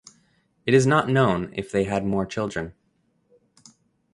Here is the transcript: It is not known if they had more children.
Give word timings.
It 0.65 0.73
is 0.73 0.87
not 0.87 1.09
known 1.09 1.51
if 1.55 1.71
they 1.71 1.83
had 1.83 2.03
more 2.07 2.25
children. 2.25 2.73